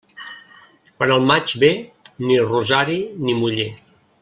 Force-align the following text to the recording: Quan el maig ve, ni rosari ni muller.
Quan 0.95 1.13
el 1.15 1.27
maig 1.33 1.53
ve, 1.65 1.69
ni 2.25 2.41
rosari 2.55 2.99
ni 3.27 3.37
muller. 3.45 3.69